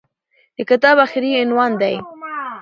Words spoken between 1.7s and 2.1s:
دى.